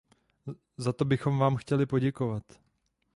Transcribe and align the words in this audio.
Za 0.77 0.93
to 0.93 1.05
bychom 1.05 1.39
vám 1.39 1.55
chtěli 1.55 1.85
poděkovat. 1.85 2.43